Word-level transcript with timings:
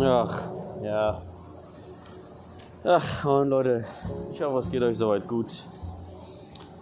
Ach, 0.00 0.42
ja. 0.82 1.20
Ach, 2.84 3.24
und 3.24 3.48
Leute, 3.48 3.84
ich 4.32 4.42
hoffe, 4.42 4.58
es 4.58 4.70
geht 4.70 4.82
euch 4.82 4.96
soweit 4.96 5.26
gut. 5.26 5.64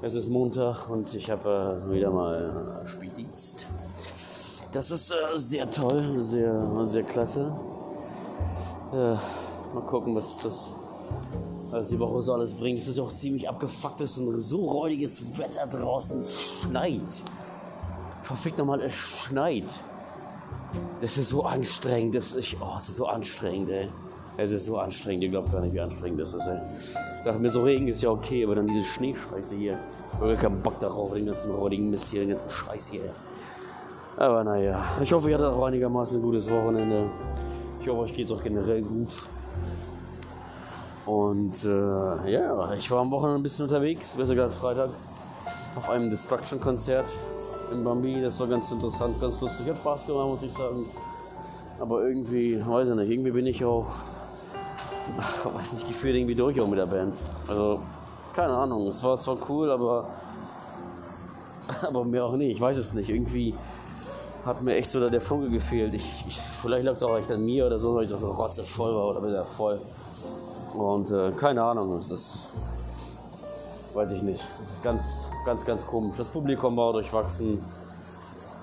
Es 0.02 0.14
ist 0.14 0.28
Montag 0.28 0.90
und 0.90 1.14
ich 1.14 1.30
habe 1.30 1.82
äh, 1.88 1.94
wieder 1.94 2.10
mal 2.10 2.82
äh, 2.84 2.86
Spieldienst. 2.86 3.66
Das 4.72 4.90
ist 4.90 5.12
äh, 5.12 5.36
sehr 5.36 5.70
toll, 5.70 6.18
sehr, 6.18 6.84
sehr 6.84 7.02
klasse. 7.02 7.56
Äh, 8.92 9.14
mal 9.74 9.82
gucken, 9.86 10.14
was 10.14 10.38
das 10.42 10.74
was 11.70 11.88
die 11.88 11.98
Woche 11.98 12.22
so 12.22 12.34
alles 12.34 12.52
bringt. 12.54 12.80
Es 12.80 12.88
ist 12.88 12.98
auch 12.98 13.12
ziemlich 13.12 13.48
abgefuckt, 13.48 14.00
es 14.00 14.12
ist 14.12 14.18
ein 14.18 14.38
so 14.38 14.66
räudiges 14.66 15.38
Wetter 15.38 15.66
draußen. 15.66 16.16
Es 16.16 16.40
schneit. 16.40 17.22
Verfickt 18.22 18.58
nochmal, 18.58 18.82
es 18.82 18.94
schneit. 18.94 19.64
Das 21.00 21.18
ist 21.18 21.28
so 21.28 21.44
anstrengend. 21.44 22.14
Das 22.14 22.32
ist, 22.32 22.56
oh, 22.60 22.74
es 22.76 22.88
ist 22.88 22.96
so 22.96 23.06
anstrengend, 23.06 23.70
ey. 23.70 23.88
Es 24.38 24.50
ist 24.50 24.66
so 24.66 24.78
anstrengend. 24.78 25.24
Ihr 25.24 25.30
glaubt 25.30 25.52
gar 25.52 25.60
nicht, 25.60 25.72
wie 25.72 25.80
anstrengend 25.80 26.20
das 26.20 26.34
ist, 26.34 26.46
ey. 26.46 26.58
Ich 27.18 27.24
dachte 27.24 27.38
mir, 27.38 27.50
so 27.50 27.62
Regen 27.62 27.88
ist 27.88 28.02
ja 28.02 28.10
okay, 28.10 28.44
aber 28.44 28.54
dann 28.54 28.66
diese 28.66 28.84
Schneescheiße 28.84 29.54
hier. 29.54 29.78
Ich 30.14 30.20
habe 30.20 30.36
keinen 30.36 30.62
Bock 30.62 30.78
darauf, 30.80 31.12
den 31.14 31.26
ganzen 31.26 31.50
räudigen 31.50 31.90
Mist 31.90 32.10
hier, 32.10 32.20
den 32.20 32.30
ganzen 32.30 32.50
Scheiß 32.50 32.88
hier. 32.88 33.10
Aber 34.16 34.44
naja, 34.44 34.82
ich 35.02 35.12
hoffe, 35.12 35.28
ihr 35.28 35.34
hattet 35.34 35.48
auch 35.48 35.64
einigermaßen 35.64 36.18
ein 36.18 36.22
gutes 36.22 36.50
Wochenende. 36.50 37.10
Ich 37.82 37.88
hoffe, 37.88 38.00
euch 38.00 38.14
geht 38.14 38.26
es 38.26 38.32
auch 38.32 38.42
generell 38.42 38.82
gut. 38.82 39.08
Und 41.04 41.64
äh, 41.64 42.32
ja, 42.32 42.72
ich 42.72 42.90
war 42.90 43.00
am 43.00 43.10
Wochenende 43.10 43.40
ein 43.40 43.42
bisschen 43.42 43.64
unterwegs, 43.64 44.16
besser 44.16 44.34
gesagt 44.34 44.54
Freitag, 44.54 44.90
auf 45.76 45.90
einem 45.90 46.10
Destruction-Konzert 46.10 47.06
in 47.72 47.84
Bambi. 47.84 48.20
Das 48.20 48.38
war 48.40 48.46
ganz 48.46 48.70
interessant, 48.70 49.20
ganz 49.20 49.40
lustig. 49.40 49.68
Hat 49.68 49.78
Spaß 49.78 50.06
gemacht, 50.06 50.26
muss 50.26 50.42
ich 50.42 50.52
sagen. 50.52 50.86
Aber 51.78 52.02
irgendwie, 52.02 52.60
weiß 52.64 52.88
ich 52.88 52.94
nicht, 52.94 53.10
irgendwie 53.10 53.30
bin 53.30 53.46
ich 53.46 53.64
auch, 53.64 53.86
ach, 55.18 55.46
weiß 55.54 55.74
nicht, 55.74 55.86
gefühlt 55.86 56.16
irgendwie 56.16 56.34
durch 56.34 56.60
auch 56.60 56.66
mit 56.66 56.78
der 56.78 56.86
Band. 56.86 57.14
Also, 57.48 57.80
keine 58.34 58.54
Ahnung, 58.56 58.86
es 58.86 59.02
war 59.02 59.18
zwar 59.18 59.36
cool, 59.48 59.70
aber, 59.70 60.08
aber 61.82 62.04
mir 62.04 62.24
auch 62.24 62.36
nicht, 62.36 62.52
ich 62.52 62.60
weiß 62.60 62.78
es 62.78 62.92
nicht. 62.92 63.08
Irgendwie 63.10 63.54
hat 64.46 64.62
mir 64.62 64.76
echt 64.76 64.90
so 64.90 65.10
der 65.10 65.20
Funke 65.20 65.50
gefehlt. 65.50 65.94
Ich, 65.94 66.24
ich, 66.28 66.40
vielleicht 66.62 66.84
lag 66.84 66.94
es 66.94 67.02
auch 67.02 67.16
echt 67.18 67.30
an 67.32 67.44
mir 67.44 67.66
oder 67.66 67.78
so, 67.78 67.94
weil 67.94 68.04
ich 68.04 68.10
so 68.10 68.16
rotzevoll 68.16 68.94
war 68.94 69.08
oder 69.08 69.26
wieder 69.26 69.44
voll. 69.44 69.80
Und 70.72 71.10
äh, 71.10 71.32
keine 71.32 71.62
Ahnung, 71.62 72.00
das 72.08 72.38
weiß 73.92 74.12
ich 74.12 74.22
nicht. 74.22 74.42
Ganz, 74.82 75.25
ganz, 75.46 75.64
ganz 75.64 75.86
komisch. 75.86 76.16
Das 76.18 76.28
Publikum 76.28 76.76
war 76.76 76.92
durchwachsen. 76.92 77.62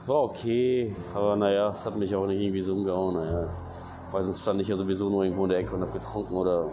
War 0.06 0.24
okay, 0.24 0.94
aber 1.16 1.38
naja, 1.38 1.70
es 1.70 1.86
hat 1.86 1.96
mich 1.96 2.14
auch 2.14 2.28
nicht 2.28 2.42
irgendwie 2.42 2.62
so 2.62 2.74
umgehauen. 2.74 3.16
Naja, 3.16 3.48
weil 4.12 4.22
sonst 4.22 4.42
stand 4.42 4.60
ich 4.60 4.68
ja 4.68 4.76
sowieso 4.76 5.10
nur 5.10 5.24
irgendwo 5.24 5.46
in 5.46 5.50
der 5.50 5.60
Ecke 5.60 5.74
und 5.74 5.82
hab 5.82 5.94
getrunken 5.94 6.36
oder 6.36 6.68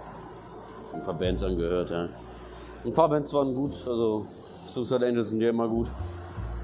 ein 0.92 1.04
paar 1.04 1.14
Bands 1.14 1.44
angehört. 1.44 1.90
Ja. 1.90 2.08
Ein 2.84 2.92
paar 2.92 3.08
Bands 3.08 3.32
waren 3.32 3.54
gut, 3.54 3.72
also 3.86 4.26
Suicide 4.66 5.06
Angels 5.06 5.30
sind 5.30 5.40
ja 5.42 5.50
immer 5.50 5.68
gut. 5.68 5.86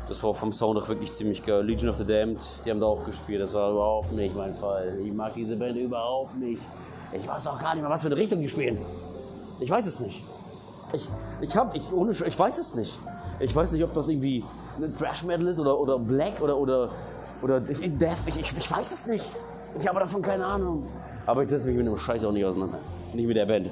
Das 0.09 0.21
war 0.25 0.35
vom 0.35 0.53
Sound 0.53 0.81
auch 0.81 0.89
wirklich 0.89 1.13
ziemlich 1.13 1.45
geil. 1.45 1.65
Legion 1.65 1.89
of 1.89 1.99
the 1.99 2.05
Damned, 2.05 2.41
die 2.65 2.71
haben 2.71 2.81
da 2.81 2.87
auch 2.87 3.05
gespielt. 3.05 3.41
Das 3.41 3.55
war 3.55 3.71
überhaupt 3.71 4.11
nicht 4.13 4.37
mein 4.37 4.55
Fall. 4.55 4.99
Ich 5.05 5.13
mag 5.13 5.35
diese 5.35 5.55
Band 5.55 5.77
überhaupt 5.77 6.37
nicht. 6.37 6.61
Ich 7.13 7.27
weiß 7.27 7.47
auch 7.47 7.61
gar 7.61 7.75
nicht 7.75 7.83
mehr, 7.83 7.91
was 7.91 8.03
für 8.03 8.09
eine 8.09 8.17
Richtung 8.17 8.41
die 8.41 8.49
spielen. 8.49 8.79
Ich 9.61 9.71
weiß 9.71 9.87
es 9.87 10.01
nicht. 10.01 10.25
Ich, 10.93 11.09
ich 11.41 11.57
hab, 11.57 11.75
ich, 11.77 11.93
ohne, 11.93 12.11
ich 12.11 12.39
weiß 12.39 12.59
es 12.59 12.75
nicht. 12.75 12.99
Ich 13.39 13.55
weiß 13.55 13.73
nicht, 13.73 13.85
ob 13.85 13.93
das 13.95 14.09
irgendwie 14.09 14.45
Thrash 14.99 15.25
Metal 15.25 15.47
ist 15.47 15.61
oder, 15.61 15.79
oder 15.79 15.99
Black 15.99 16.41
oder, 16.41 16.57
oder, 16.57 16.89
oder 17.43 17.61
Death. 17.61 18.19
Ich, 18.27 18.39
ich, 18.41 18.57
ich 18.57 18.71
weiß 18.71 18.93
es 18.93 19.07
nicht. 19.07 19.25
Ich 19.79 19.87
habe 19.87 20.01
davon 20.01 20.23
keine 20.23 20.45
Ahnung. 20.45 20.87
Aber 21.27 21.43
ich 21.43 21.49
setze 21.49 21.67
mich 21.67 21.77
mit 21.77 21.87
dem 21.87 21.97
Scheiß 21.97 22.25
auch 22.25 22.33
nicht 22.33 22.45
auseinander. 22.45 22.79
Nicht 23.13 23.27
mit 23.27 23.37
der 23.37 23.47
Band. 23.47 23.69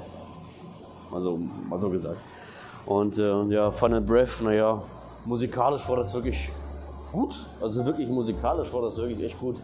Also, 1.15 1.39
mal 1.69 1.79
so 1.79 1.89
gesagt. 1.89 2.19
Und 2.87 3.19
äh, 3.19 3.43
ja, 3.45 3.71
Fun 3.71 3.95
and 3.95 4.07
Breath, 4.07 4.43
naja, 4.43 4.83
musikalisch 5.25 5.89
war 5.89 5.97
das 5.97 6.13
wirklich 6.13 6.51
gut. 7.13 7.35
Also 7.63 7.87
wirklich 7.87 8.09
musikalisch 8.09 8.73
war 8.73 8.83
das 8.83 8.97
wirklich 8.97 9.23
echt 9.25 9.41
gut. 9.41 9.57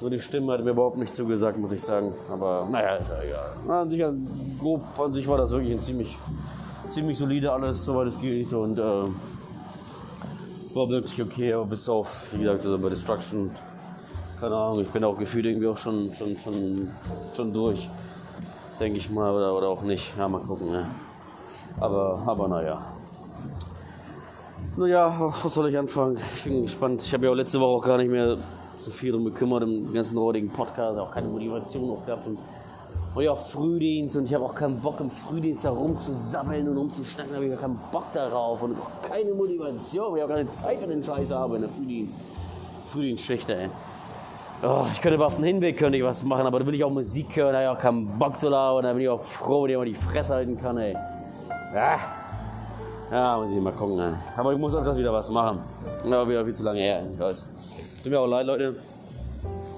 Nur 0.00 0.10
die 0.10 0.18
Stimme 0.18 0.52
hat 0.52 0.64
mir 0.64 0.70
überhaupt 0.70 0.98
nicht 0.98 1.14
zugesagt, 1.14 1.56
muss 1.56 1.72
ich 1.72 1.82
sagen. 1.82 2.12
Aber 2.30 2.66
naja, 2.70 2.96
ist 2.96 3.08
ja 3.08 3.22
egal. 3.22 3.80
An 3.80 3.88
sich, 3.88 4.04
grob 4.58 4.82
an 4.98 5.12
sich 5.12 5.26
war 5.28 5.38
das 5.38 5.50
wirklich 5.52 5.72
ein 5.72 5.80
ziemlich, 5.80 6.18
ziemlich 6.92 7.18
solide 7.18 7.50
alles, 7.50 7.84
soweit 7.84 8.08
es 8.08 8.20
geht. 8.20 8.52
Und 8.52 8.78
äh, 8.78 8.82
war 8.82 10.88
wirklich 10.88 11.20
okay, 11.22 11.54
aber 11.54 11.66
bis 11.66 11.88
auf, 11.88 12.32
wie 12.32 12.38
gesagt, 12.38 12.64
also 12.64 12.78
bei 12.78 12.90
Destruction, 12.90 13.50
keine 14.40 14.54
Ahnung, 14.54 14.80
ich 14.80 14.88
bin 14.88 15.04
auch 15.04 15.16
gefühlt 15.16 15.46
irgendwie 15.46 15.68
auch 15.68 15.78
schon, 15.78 16.12
schon, 16.14 16.36
schon, 16.36 16.88
schon 17.34 17.52
durch. 17.52 17.88
Denke 18.78 18.98
ich 18.98 19.10
mal, 19.10 19.32
oder, 19.32 19.56
oder 19.56 19.68
auch 19.68 19.82
nicht. 19.82 20.16
Ja, 20.18 20.28
mal 20.28 20.40
gucken. 20.40 20.72
Ja. 20.72 20.86
Aber, 21.80 22.22
aber 22.26 22.48
naja. 22.48 22.84
Naja, 24.76 25.32
was 25.42 25.54
soll 25.54 25.68
ich 25.68 25.78
anfangen? 25.78 26.18
Ich 26.36 26.44
bin 26.44 26.62
gespannt. 26.62 27.02
Ich 27.02 27.12
habe 27.12 27.26
ja 27.26 27.32
auch 27.32 27.36
letzte 27.36 27.60
Woche 27.60 27.78
auch 27.78 27.86
gar 27.86 27.98
nicht 27.98 28.10
mehr 28.10 28.38
so 28.80 28.90
viel 28.90 29.12
drum 29.12 29.24
gekümmert 29.24 29.62
im 29.62 29.92
ganzen 29.92 30.18
räudigen 30.18 30.48
Podcast, 30.48 30.98
auch 30.98 31.10
keine 31.10 31.28
Motivation 31.28 31.86
noch 31.86 32.04
gehabt 32.04 32.26
und, 32.26 32.38
und 33.14 33.24
ja, 33.24 33.34
Frühdienst 33.34 34.16
und 34.16 34.24
ich 34.24 34.34
habe 34.34 34.44
auch 34.44 34.54
keinen 34.54 34.80
Bock 34.80 34.98
im 35.00 35.10
Frühdienst 35.10 35.64
da 35.64 35.70
rumzusammeln 35.70 36.66
und 36.68 36.78
rumzuschnacken, 36.78 37.34
habe 37.34 37.46
ich 37.46 37.60
keinen 37.60 37.78
Bock 37.92 38.10
darauf 38.12 38.62
und 38.62 38.76
auch 38.80 39.08
keine 39.08 39.34
Motivation, 39.34 40.12
weil 40.12 40.18
ich 40.18 40.24
auch 40.24 40.28
keine 40.28 40.50
Zeit 40.52 40.80
für 40.80 40.86
den 40.86 41.04
Scheiß 41.04 41.30
habe 41.30 41.56
in 41.56 41.62
der 41.62 41.70
Frühdienst. 41.70 42.18
Frühdienstschicht, 42.90 43.50
ey. 43.50 43.68
Oh, 44.62 44.86
ich 44.90 45.00
könnte 45.00 45.22
auf 45.24 45.34
den 45.34 45.44
Hinweg 45.44 45.76
könnte 45.76 45.98
ich 45.98 46.04
was 46.04 46.22
machen, 46.22 46.46
aber 46.46 46.60
da 46.60 46.66
will 46.66 46.74
ich 46.74 46.84
auch 46.84 46.90
Musik 46.90 47.36
hören, 47.36 47.52
da 47.52 47.58
habe 47.58 47.64
ich 47.64 47.78
auch 47.78 47.82
keinen 47.82 48.18
Bock 48.18 48.38
zu 48.38 48.48
labern, 48.48 48.84
da 48.84 48.92
bin 48.92 49.02
ich 49.02 49.08
auch 49.08 49.22
froh, 49.22 49.64
wenn 49.64 49.70
ich 49.70 49.76
mal 49.76 49.84
die 49.84 49.94
Fresse 49.94 50.34
halten 50.34 50.56
kann, 50.58 50.78
ey. 50.78 50.94
Ja. 51.74 51.98
Ja, 53.10 53.36
muss 53.36 53.52
ich 53.52 53.60
mal 53.60 53.72
gucken, 53.72 53.98
ey. 53.98 54.12
Aber 54.36 54.52
ich 54.52 54.58
muss 54.58 54.74
öfters 54.74 54.96
wieder 54.96 55.12
was 55.12 55.28
machen. 55.28 55.60
Ja, 56.04 56.26
wieder 56.26 56.44
viel 56.44 56.54
zu 56.54 56.62
lange 56.62 56.78
her, 56.78 57.04
ich 57.12 57.18
weiß. 57.18 57.44
Tut 58.02 58.10
mir 58.10 58.20
auch 58.20 58.26
leid, 58.26 58.46
Leute. 58.46 58.76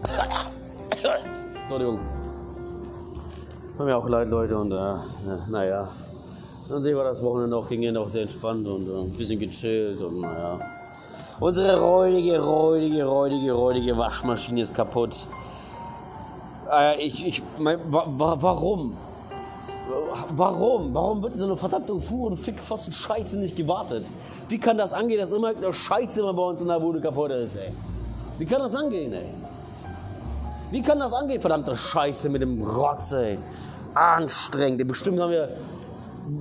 Entschuldigung. 1.62 1.98
Tut 3.76 3.86
mir 3.86 3.96
auch 3.96 4.08
leid, 4.08 4.28
Leute. 4.28 4.56
Und 4.56 4.70
äh, 4.70 4.94
naja. 5.48 5.88
Dann 6.68 6.82
sehen 6.82 6.96
wir 6.96 7.04
das 7.04 7.22
Wochenende 7.22 7.56
auch 7.56 7.68
ging 7.68 7.94
auch 7.96 8.08
sehr 8.08 8.22
entspannt 8.22 8.66
und 8.66 8.88
äh, 8.88 9.00
ein 9.00 9.12
bisschen 9.12 9.38
gechillt 9.38 10.00
und 10.00 10.20
naja. 10.20 10.58
Unsere 11.40 11.78
räudige, 11.78 12.40
räudige, 12.40 13.04
räudige, 13.04 13.52
räudige 13.52 13.98
Waschmaschine 13.98 14.62
ist 14.62 14.72
kaputt. 14.72 15.26
Äh, 16.72 17.02
ich, 17.02 17.26
ich, 17.26 17.42
mein, 17.58 17.80
wa, 17.90 18.06
wa, 18.06 18.36
warum? 18.40 18.96
Warum? 20.30 20.94
Warum 20.94 21.22
wird 21.22 21.36
so 21.36 21.44
eine 21.44 21.56
verdammte 21.56 21.98
Fuhr 21.98 22.28
und 22.30 22.38
Fickpfosten 22.38 22.92
Scheiße 22.92 23.36
nicht 23.36 23.56
gewartet? 23.56 24.06
Wie 24.48 24.58
kann 24.58 24.78
das 24.78 24.92
angehen, 24.92 25.18
dass 25.18 25.32
immer 25.32 25.48
eine 25.48 25.72
Scheiße 25.72 26.20
immer 26.20 26.32
bei 26.32 26.42
uns 26.42 26.62
in 26.62 26.68
der 26.68 26.80
Bude 26.80 27.00
kaputt 27.00 27.32
ist, 27.32 27.56
ey? 27.56 27.72
Wie 28.38 28.46
kann 28.46 28.60
das 28.60 28.74
angehen, 28.74 29.12
ey? 29.12 29.26
Wie 30.74 30.82
kann 30.82 30.98
das 30.98 31.12
angehen, 31.12 31.40
verdammte 31.40 31.76
Scheiße 31.76 32.28
mit 32.28 32.42
dem 32.42 32.60
Rotz, 32.60 33.12
ey? 33.12 33.38
Anstrengend. 33.94 34.84
Bestimmt 34.88 35.20
haben 35.20 35.30
wir, 35.30 35.50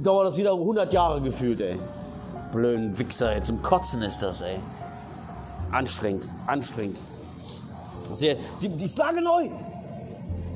dauert 0.02 0.30
das 0.30 0.38
wieder 0.38 0.54
100 0.54 0.92
Jahre 0.92 1.22
gefühlt, 1.22 1.62
ey. 1.62 1.78
Blöden 2.52 2.98
Wichser, 2.98 3.32
ey. 3.32 3.44
Zum 3.44 3.62
Kotzen 3.62 4.02
ist 4.02 4.24
das, 4.24 4.42
ey. 4.42 4.56
Anstrengend, 5.72 6.28
anstrengend. 6.48 6.98
Sehr, 8.12 8.38
die, 8.60 8.70
die 8.70 8.86
ist 8.86 8.98
nagelneu. 8.98 9.50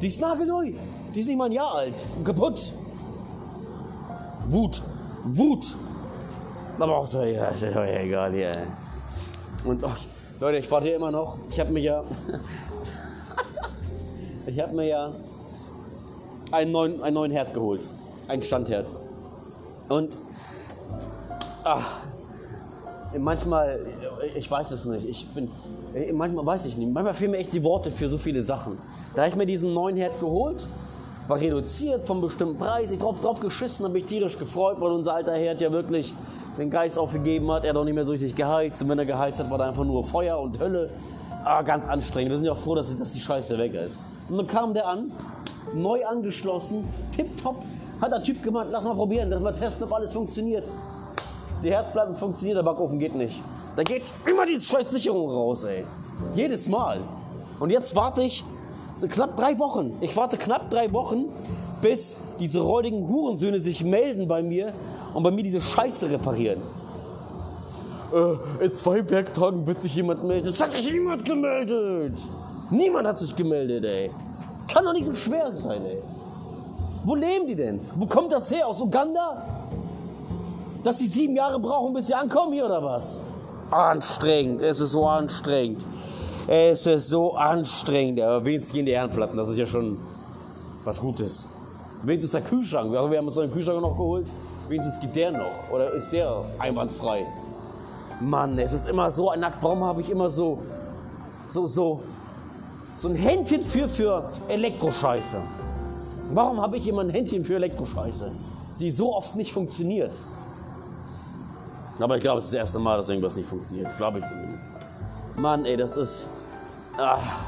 Die 0.02 0.08
ist 0.08 0.22
nagelneu. 0.22 0.72
Die 1.14 1.20
ist 1.20 1.28
nicht 1.28 1.38
mal 1.38 1.46
ein 1.46 1.52
Jahr 1.52 1.76
alt. 1.76 2.04
Kaputt. 2.24 2.74
Wut. 4.48 4.82
Wut. 5.24 5.76
Aber 6.80 6.98
auch 6.98 7.06
so, 7.06 7.22
ja, 7.22 7.50
ist 7.50 7.62
ja 7.62 7.86
egal 7.86 8.34
hier. 8.34 8.54
Und 9.66 9.84
oh, 9.84 9.92
Leute, 10.40 10.58
ich 10.58 10.72
warte 10.72 10.88
hier 10.88 10.96
immer 10.96 11.12
noch. 11.12 11.38
Ich 11.52 11.60
habe 11.60 11.72
mir 11.72 11.82
ja. 11.82 12.04
ich 14.48 14.60
habe 14.62 14.76
mir 14.76 14.88
ja 14.88 15.12
einen 16.52 16.72
neuen, 16.72 17.04
einen 17.04 17.14
neuen 17.14 17.32
Herd 17.32 17.54
geholt. 17.54 17.82
Einen 18.28 18.42
Standherd. 18.42 18.88
Und. 19.90 20.18
Ach, 21.64 21.98
manchmal, 23.18 23.80
ich 24.36 24.50
weiß 24.50 24.72
es 24.72 24.86
nicht. 24.86 25.08
Ich 25.08 25.28
bin. 25.30 25.50
Manchmal 26.14 26.46
weiß 26.46 26.66
ich 26.66 26.78
nicht. 26.78 26.92
Manchmal 26.92 27.14
fehlen 27.14 27.32
mir 27.32 27.38
echt 27.38 27.54
die 27.54 27.64
Worte 27.64 27.92
für 27.92 28.08
so 28.08 28.18
viele 28.18 28.42
Sachen. 28.42 28.78
Da 29.16 29.24
habe 29.24 29.30
ich 29.32 29.36
mir 29.36 29.46
diesen 29.46 29.74
neuen 29.74 29.98
Herd 29.98 30.20
geholt, 30.20 30.68
war 31.28 31.40
reduziert 31.40 32.06
vom 32.06 32.22
bestimmten 32.22 32.58
Preis. 32.58 32.92
Ich 32.92 33.00
drauf, 33.00 33.20
drauf 33.20 33.40
geschissen, 33.40 33.84
habe 33.84 33.94
mich 33.94 34.06
tierisch 34.06 34.38
gefreut, 34.38 34.78
weil 34.80 34.92
unser 34.92 35.16
alter 35.16 35.34
Herd 35.34 35.60
ja 35.60 35.72
wirklich 35.72 36.14
den 36.58 36.70
Geist 36.70 36.98
aufgegeben 36.98 37.52
hat. 37.52 37.64
Er 37.64 37.72
hat 37.72 37.78
auch 37.78 37.84
nicht 37.84 37.96
mehr 37.96 38.06
so 38.06 38.12
richtig 38.12 38.36
geheizt. 38.36 38.82
Und 38.82 38.90
wenn 38.90 39.00
er 39.00 39.06
geheizt 39.06 39.40
hat, 39.40 39.50
war 39.50 39.58
da 39.58 39.68
einfach 39.68 39.84
nur 39.84 40.04
Feuer 40.04 40.40
und 40.40 40.60
Hölle. 40.60 40.90
Ah, 41.44 41.62
ganz 41.62 41.88
anstrengend. 41.88 42.32
Wir 42.32 42.38
sind 42.38 42.46
ja 42.46 42.52
auch 42.52 42.58
froh, 42.58 42.76
dass, 42.76 42.96
dass 42.98 43.12
die 43.12 43.20
Scheiße 43.20 43.58
weg 43.58 43.74
ist. 43.74 43.98
Und 44.30 44.38
dann 44.38 44.48
kam 44.48 44.74
der 44.74 44.88
an, 44.88 45.12
neu 45.74 46.06
angeschlossen, 46.06 46.84
tipptopp. 47.16 47.64
Hat 48.02 48.12
der 48.12 48.22
Typ 48.24 48.44
gemeint, 48.44 48.70
lass 48.72 48.84
mal 48.84 48.94
probieren, 48.94 49.30
lass 49.30 49.42
mal 49.42 49.54
testen, 49.56 49.86
ob 49.86 49.94
alles 49.94 50.14
funktioniert. 50.14 50.72
Die 51.64 51.70
Herdplatten 51.72 52.16
funktionieren, 52.16 52.58
der 52.58 52.64
Backofen 52.64 53.00
geht 53.00 53.16
nicht. 53.16 53.42
Da 53.76 53.84
geht 53.84 54.14
immer 54.30 54.46
diese 54.46 54.64
scheiß 54.64 54.92
Sicherung 54.92 55.32
raus, 55.32 55.64
ey. 55.64 55.84
Jedes 56.36 56.68
Mal. 56.68 57.00
Und 57.60 57.70
jetzt 57.72 57.96
warte 57.96 58.22
ich 58.22 58.44
So 59.00 59.08
knapp 59.08 59.38
drei 59.38 59.60
Wochen. 59.60 59.96
Ich 60.02 60.16
warte 60.18 60.38
knapp 60.38 60.72
drei 60.72 60.92
Wochen, 60.92 61.26
bis 61.84 62.18
diese 62.40 62.60
räudigen 62.62 63.08
Hurensöhne 63.08 63.60
sich 63.60 63.84
melden 63.84 64.28
bei 64.28 64.42
mir 64.42 64.74
und 65.14 65.22
bei 65.22 65.30
mir 65.30 65.44
diese 65.44 65.62
Scheiße 65.62 66.10
reparieren. 66.10 66.62
Äh, 68.12 68.66
in 68.66 68.74
zwei 68.74 69.08
Werktagen 69.08 69.68
wird 69.68 69.84
sich 69.84 69.94
jemand 69.94 70.24
melden. 70.24 70.48
Es 70.48 70.60
hat 70.60 70.74
sich 70.74 70.92
niemand 70.92 71.26
gemeldet. 71.26 72.18
Niemand 72.70 73.08
hat 73.08 73.20
sich 73.20 73.36
gemeldet, 73.36 73.86
ey. 73.86 74.12
Kann 74.68 74.84
doch 74.84 74.94
nicht 74.94 75.06
so 75.06 75.14
schwer 75.14 75.56
sein, 75.56 75.86
ey. 75.86 76.02
Wo 77.04 77.16
leben 77.16 77.48
die 77.48 77.56
denn? 77.56 77.80
Wo 77.96 78.06
kommt 78.06 78.32
das 78.34 78.52
her? 78.52 78.68
Aus 78.68 78.82
Uganda? 78.82 79.42
Dass 80.84 80.98
sie 80.98 81.08
sieben 81.08 81.36
Jahre 81.36 81.60
brauchen, 81.60 81.94
bis 81.94 82.08
sie 82.08 82.14
ankommen 82.14 82.54
hier 82.54 82.66
oder 82.66 82.84
was? 82.84 83.22
Anstrengend. 83.72 84.62
Es 84.62 84.82
ist 84.82 84.92
so 84.92 85.08
anstrengend. 85.08 85.84
Es 86.48 86.86
ist 86.86 87.10
so 87.10 87.36
anstrengend. 87.36 88.20
Aber 88.20 88.44
wenigstens 88.44 88.74
gehen 88.74 88.86
die 88.86 88.92
Ehrenplatten. 88.92 89.38
Das 89.38 89.48
ist 89.50 89.58
ja 89.58 89.66
schon 89.66 89.98
was 90.84 91.00
Gutes. 91.00 91.46
Wenigstens 92.04 92.32
der 92.32 92.42
Kühlschrank. 92.42 92.92
Wir 92.92 93.00
haben 93.00 93.26
uns 93.26 93.38
einen 93.38 93.52
Kühlschrank 93.52 93.82
noch 93.82 93.92
geholt. 93.92 94.30
Wenigstens 94.68 95.00
geht 95.00 95.16
der 95.16 95.32
noch. 95.32 95.72
Oder 95.72 95.94
ist 95.94 96.12
der 96.12 96.44
einwandfrei? 96.60 97.26
Mann, 98.20 98.58
es 98.60 98.74
ist 98.74 98.88
immer 98.88 99.10
so 99.12 99.30
ein 99.30 99.40
Nackt. 99.40 99.62
Warum 99.62 99.84
habe 99.84 100.02
ich 100.02 100.10
immer 100.10 100.30
so, 100.30 100.60
so, 101.48 101.68
so, 101.68 102.02
so 102.98 103.08
ein 103.08 103.16
Händchen 103.16 103.62
für, 103.62 103.88
für 103.88 104.30
Elektroscheiße? 104.48 105.38
Warum 106.34 106.60
habe 106.60 106.78
ich 106.78 106.88
immer 106.88 107.02
ein 107.02 107.10
Händchen 107.10 107.46
für 107.46 107.56
Elektroscheiße, 107.56 108.32
die 108.80 108.90
so 108.90 109.16
oft 109.16 109.36
nicht 109.36 109.54
funktioniert? 109.54 110.14
Aber 112.00 112.16
ich 112.18 112.22
glaube, 112.22 112.40
es 112.40 112.46
ist 112.46 112.54
das 112.54 112.60
erste 112.60 112.80
Mal, 112.80 112.98
dass 112.98 113.10
irgendwas 113.10 113.36
nicht 113.36 113.48
funktioniert. 113.48 113.96
Glaube 113.98 114.20
ich 114.20 114.26
zumindest. 114.26 114.64
Mann, 115.36 115.66
ey, 115.66 115.78
das 115.78 115.98
ist. 115.98 116.28
Ach, 116.98 117.46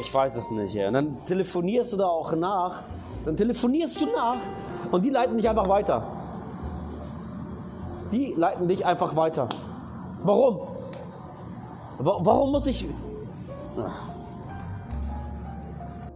ich 0.00 0.12
weiß 0.12 0.36
es 0.36 0.50
nicht. 0.50 0.74
Ey. 0.74 0.86
Und 0.86 0.94
dann 0.94 1.24
telefonierst 1.26 1.92
du 1.92 1.96
da 1.98 2.06
auch 2.06 2.34
nach. 2.34 2.80
Dann 3.24 3.36
telefonierst 3.36 4.00
du 4.00 4.06
nach 4.06 4.38
und 4.90 5.04
die 5.04 5.10
leiten 5.10 5.36
dich 5.36 5.48
einfach 5.48 5.68
weiter. 5.68 6.02
Die 8.12 8.34
leiten 8.36 8.66
dich 8.66 8.84
einfach 8.84 9.14
weiter. 9.14 9.48
Warum? 10.24 10.60
Warum 11.98 12.52
muss 12.52 12.66
ich. 12.66 12.86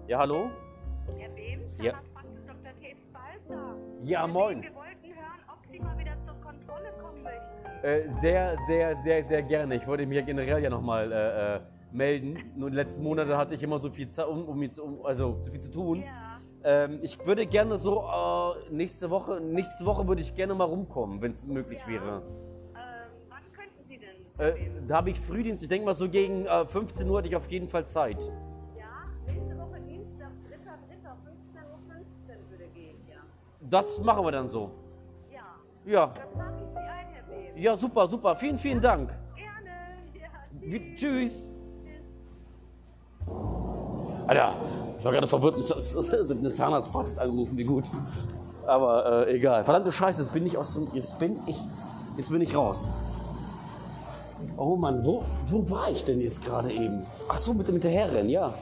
Ja, 0.07 0.19
hallo? 0.19 0.51
Ja, 1.17 1.27
wem? 1.37 1.61
Ja. 1.81 1.93
Dr. 1.93 2.03
Balzer. 3.13 3.77
Ja, 4.03 4.27
moin. 4.27 4.61
Wir 4.63 4.75
wollten 4.75 5.07
hören, 5.07 5.41
ob 5.49 5.59
Sie 5.71 5.79
mal 5.79 5.97
wieder 5.99 6.17
zur 6.27 6.35
Kontrolle 6.41 6.93
kommen 7.01 7.23
möchten. 7.23 7.87
Äh, 7.87 8.09
sehr, 8.21 8.57
sehr, 8.67 8.97
sehr, 8.97 9.25
sehr 9.25 9.43
gerne. 9.43 9.77
Ich 9.77 9.87
wollte 9.87 10.05
mich 10.07 10.17
ja 10.17 10.25
generell 10.25 10.63
ja 10.63 10.71
nochmal 10.71 11.13
äh, 11.13 11.57
äh, 11.57 11.61
melden. 11.93 12.39
Nur 12.57 12.71
die 12.71 12.77
letzten 12.77 13.05
Monate 13.05 13.37
hatte 13.37 13.55
ich 13.55 13.63
immer 13.63 13.79
so 13.79 13.89
viel, 13.91 14.09
um, 14.29 14.49
um, 14.49 14.71
um, 14.83 15.07
also, 15.07 15.39
so 15.43 15.51
viel 15.51 15.61
zu 15.61 15.71
tun. 15.71 16.03
Ja. 16.03 16.41
Ähm, 16.65 16.99
ich 17.03 17.25
würde 17.25 17.47
gerne 17.47 17.79
so 17.79 18.03
äh, 18.03 18.73
nächste 18.75 19.11
Woche, 19.11 19.41
nächste 19.41 19.87
Woche 19.87 20.09
würde 20.09 20.23
ich 20.23 20.35
gerne 20.35 20.55
mal 20.55 20.65
rumkommen, 20.65 21.23
wenn 21.23 21.33
es 21.33 21.45
möglich 21.45 21.81
Ja. 21.87 21.93
wäre. 21.93 22.23
Äh, 24.39 24.53
da 24.89 24.97
habe 24.97 25.11
ich 25.11 25.21
Frühdienst. 25.21 25.63
Ich 25.63 25.69
denke 25.69 25.87
mal 25.87 25.95
so 25.95 26.09
gegen 26.09 26.47
äh, 26.47 26.67
15 26.67 27.09
Uhr 27.09 27.19
hätte 27.19 27.29
ich 27.29 27.37
auf 27.37 27.49
jeden 27.51 27.69
Fall 27.69 27.87
Zeit. 27.87 28.19
Ja, 28.77 28.85
nächste 29.27 29.57
Woche 29.57 29.81
Dienstag, 29.87 30.31
3.3., 30.51 31.07
15.15 31.07 32.31
Uhr 32.33 32.51
würde 32.51 32.67
gehen, 32.75 32.97
ja. 33.09 33.21
Das 33.61 33.99
machen 34.01 34.25
wir 34.25 34.33
dann 34.33 34.49
so. 34.49 34.71
Ja, 35.31 35.45
Ja, 35.87 36.07
das 36.07 36.33
trage 36.33 36.57
ich 36.57 36.69
Sie 36.73 36.79
ein, 36.79 37.07
Herr 37.13 37.23
Behm. 37.53 37.63
ja, 37.63 37.77
super, 37.77 38.09
super. 38.09 38.35
Vielen, 38.37 38.59
vielen 38.59 38.81
Dank. 38.81 39.11
Gerne. 39.37 39.71
Ja, 40.21 40.71
Wie, 40.73 40.95
tschüss. 40.97 41.51
Alter, 44.27 44.55
ich 44.99 45.05
war 45.05 45.13
gerade 45.13 45.27
verwirrt 45.27 45.57
mit 45.59 46.29
mit 46.29 46.39
einer 46.39 46.53
Zahnarztpraxis 46.53 47.19
angerufen, 47.19 47.57
wie 47.57 47.65
gut. 47.65 47.85
Aber 48.67 49.27
äh, 49.29 49.35
egal. 49.35 49.65
Verdammte 49.65 49.93
Scheiße, 49.93 50.23
jetzt 50.23 50.33
bin 50.33 50.47
ich 50.47 50.57
aus 50.57 50.75
dem. 50.75 50.89
Jetzt 50.95 51.19
bin 51.19 51.39
ich. 51.47 51.61
Jetzt 52.17 52.31
bin 52.31 52.41
ich 52.41 52.57
raus. 52.57 52.89
Oh 54.57 54.77
Mann, 54.77 55.05
wo, 55.05 55.25
wo 55.49 55.69
war 55.71 55.91
ich 55.91 56.05
denn 56.05 56.21
jetzt 56.21 56.45
gerade 56.45 56.73
eben? 56.73 57.05
Ach 57.29 57.39
so, 57.39 57.55
mit, 57.55 57.83
der 57.83 57.91
Herren, 57.91 58.29
ja. 58.29 58.55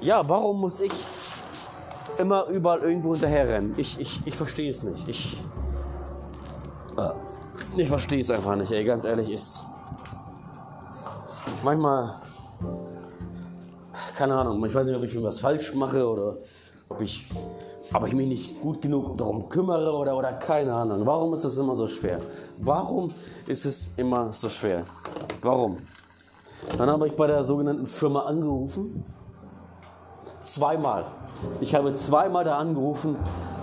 Ja, 0.00 0.26
warum 0.28 0.60
muss 0.60 0.80
ich 0.80 0.92
immer 2.18 2.46
überall 2.46 2.80
irgendwo 2.80 3.12
hinterherrennen? 3.12 3.74
Ich, 3.76 3.98
ich, 4.00 4.20
ich 4.24 4.36
verstehe 4.36 4.70
es 4.70 4.82
nicht. 4.82 5.08
Ich. 5.08 5.36
Äh, 6.96 7.10
ich 7.76 7.88
verstehe 7.88 8.20
es 8.20 8.30
einfach 8.30 8.56
nicht, 8.56 8.72
ey, 8.72 8.84
ganz 8.84 9.04
ehrlich 9.04 9.30
ist. 9.30 9.60
Manchmal 11.62 12.14
keine 14.20 14.36
Ahnung, 14.36 14.62
ich 14.66 14.74
weiß 14.74 14.86
nicht, 14.86 14.96
ob 14.96 15.02
ich 15.02 15.14
irgendwas 15.14 15.40
falsch 15.40 15.72
mache 15.72 16.06
oder 16.06 16.36
ob 16.90 17.00
ich, 17.00 17.24
ob 17.92 18.06
ich 18.06 18.14
mich 18.14 18.26
nicht 18.26 18.60
gut 18.60 18.80
genug 18.82 19.18
darum 19.18 19.48
kümmere 19.48 19.92
oder, 19.92 20.16
oder 20.16 20.32
keine 20.32 20.72
Ahnung. 20.74 21.04
Warum 21.06 21.32
ist 21.32 21.44
es 21.44 21.56
immer 21.58 21.74
so 21.74 21.88
schwer? 21.88 22.20
Warum 22.58 23.10
ist 23.46 23.66
es 23.66 23.90
immer 23.96 24.32
so 24.32 24.48
schwer? 24.48 24.84
Warum? 25.42 25.78
Dann 26.78 26.88
habe 26.88 27.08
ich 27.08 27.16
bei 27.16 27.26
der 27.26 27.42
sogenannten 27.42 27.86
Firma 27.86 28.20
angerufen. 28.20 29.04
Zweimal. 30.44 31.04
Ich 31.60 31.74
habe 31.74 31.94
zweimal 31.94 32.44
da 32.44 32.58
angerufen. 32.58 33.16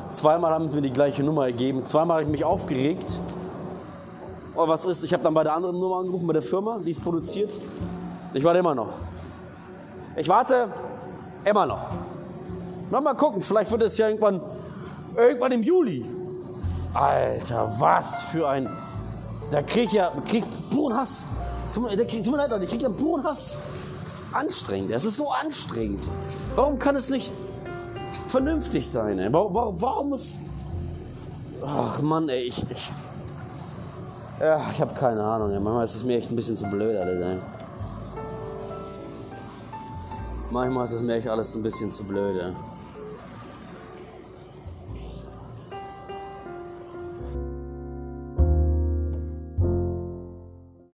Zweimal 0.10 0.52
haben 0.54 0.68
sie 0.68 0.76
mir 0.76 0.82
die 0.82 0.92
gleiche 0.92 1.24
Nummer 1.24 1.48
gegeben. 1.48 1.86
Zweimal 1.86 2.18
habe 2.18 2.24
ich 2.24 2.32
mich 2.32 2.44
aufgeregt. 2.44 3.20
Oh, 4.56 4.68
was 4.68 4.86
ist? 4.86 5.04
Ich 5.04 5.14
habe 5.14 5.24
dann 5.24 5.34
bei 5.34 5.44
der 5.44 5.54
anderen 5.54 5.80
Nummer 5.80 5.98
angerufen, 5.98 6.26
bei 6.26 6.34
der 6.34 6.42
Firma, 6.42 6.80
die 6.80 6.92
es 6.92 7.00
produziert. 7.00 7.52
Ich 8.34 8.44
warte 8.44 8.60
immer 8.60 8.74
noch. 8.74 8.94
Ich 10.16 10.28
warte 10.28 10.70
immer 11.46 11.66
noch. 11.66 11.88
Noch 12.90 13.02
mal 13.02 13.16
gucken, 13.16 13.42
vielleicht 13.42 13.70
wird 13.72 13.82
es 13.82 13.98
ja 13.98 14.08
irgendwann, 14.08 14.42
irgendwann 15.16 15.52
im 15.52 15.64
Juli. 15.64 16.06
Alter, 16.94 17.74
was 17.78 18.22
für 18.24 18.48
ein. 18.48 18.70
Da 19.52 19.62
krieg 19.62 19.86
ich 19.86 19.94
ja 19.94 20.12
krieg 20.26 20.44
puren 20.70 20.96
Hass. 20.96 21.26
Tut 21.74 21.84
mir, 21.84 22.06
krieg, 22.06 22.24
tut 22.24 22.32
mir 22.32 22.38
leid, 22.38 22.50
Leute, 22.50 22.64
ich 22.64 22.70
krieg 22.70 22.82
ja 22.82 22.90
puren 22.90 23.24
Hass. 23.24 23.60
Anstrengend, 24.34 24.92
es 24.92 25.06
ist 25.06 25.18
so 25.18 25.32
anstrengend. 25.32 26.04
Warum 26.56 26.80
kann 26.80 26.96
es 26.96 27.10
nicht 27.10 27.32
vernünftig 28.28 28.90
sein? 28.90 29.20
Ey? 29.20 29.32
Warum, 29.32 29.80
warum, 29.82 30.10
muss. 30.10 30.36
Ach 31.66 32.02
Mann, 32.02 32.30
ey, 32.30 32.44
ich. 32.44 32.64
ich 32.70 32.92
ja, 34.40 34.70
ich 34.72 34.80
habe 34.80 34.94
keine 34.94 35.24
Ahnung. 35.24 35.52
Ey. 35.52 35.60
Manchmal 35.60 35.86
ist 35.86 35.96
es 35.96 36.04
mir 36.04 36.18
echt 36.18 36.30
ein 36.30 36.36
bisschen 36.36 36.56
zu 36.56 36.66
blöd, 36.66 36.96
alles, 36.98 37.20
ey. 37.20 37.38
Manchmal 40.52 40.86
ist 40.86 40.94
es 40.94 41.02
mir 41.02 41.16
echt 41.16 41.28
alles 41.28 41.54
ein 41.56 41.64
bisschen 41.64 41.92
zu 41.92 42.04
blöd. 42.04 42.42
Ey. 42.42 42.54